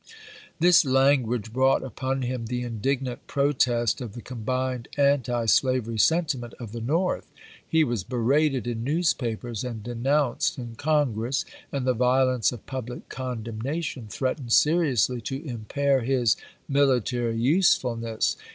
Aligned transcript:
Tliis 0.59 0.83
language 0.83 1.53
brought 1.53 1.83
upon 1.83 2.23
him 2.23 2.47
the 2.47 2.63
indignant 2.63 3.27
protest 3.27 4.01
of 4.01 4.13
the 4.13 4.21
combined 4.23 4.87
antislavery 4.97 5.99
sentiment 5.99 6.55
of 6.55 6.71
HALLECK 6.71 6.73
95 6.73 6.81
the 6.87 6.91
North. 6.91 7.31
He 7.69 7.83
was 7.83 8.03
berated 8.03 8.65
in 8.65 8.83
newspapers 8.83 9.63
and 9.63 9.83
denounced 9.83 10.57
in 10.57 10.73
Congress, 10.73 11.45
and 11.71 11.85
the 11.85 11.93
violence 11.93 12.51
of 12.51 12.65
public 12.65 13.09
condemnation 13.09 14.07
threatened 14.09 14.53
seriously 14.53 15.21
to 15.21 15.45
impair 15.45 16.01
his 16.01 16.35
military 16.67 17.37
usefulness. 17.37 18.37